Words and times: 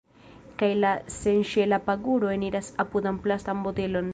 Kaj 0.61 0.69
la 0.83 0.93
senŝela 1.17 1.81
paguro 1.91 2.33
eniras 2.39 2.73
apudan 2.85 3.25
plastan 3.29 3.63
botelon. 3.69 4.09